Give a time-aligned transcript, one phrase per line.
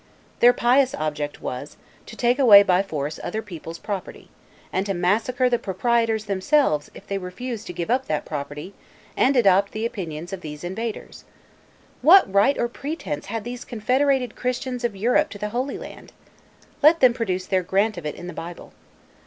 [0.39, 4.31] Their pious object was, to take away by force other people's property,
[4.73, 8.73] and to massacre the proprietors themselves if they refused to give up that property,
[9.15, 11.23] and adopt the opinions of these invaders.
[12.01, 16.13] What right or pretense had these confederated Christians of Europe to the Holy Land?
[16.81, 18.73] Let them produce their grant of it in the Bible.